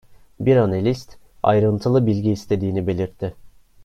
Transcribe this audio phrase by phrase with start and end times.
[0.39, 3.33] Bir analist, ayrıntılı bilgi istediğini belirtti.